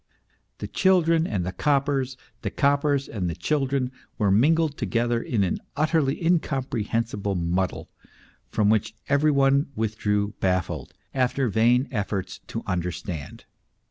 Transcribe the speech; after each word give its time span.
The 0.57 0.67
children 0.67 1.27
and 1.27 1.45
the 1.45 1.51
coppers, 1.51 2.17
the 2.41 2.49
coppers 2.49 3.07
and 3.07 3.29
the 3.29 3.35
children, 3.35 3.91
were 4.17 4.31
mingled 4.31 4.75
together 4.75 5.21
in 5.21 5.43
an 5.43 5.59
utterly 5.77 6.19
incomprehensible 6.25 7.35
muddle, 7.35 7.87
from 8.49 8.71
which 8.71 8.95
every 9.09 9.29
one 9.29 9.67
withdrew 9.75 10.33
baffled, 10.39 10.95
after 11.13 11.49
vain 11.49 11.87
efforts 11.91 12.39
to 12.47 12.63
understand. 12.65 13.45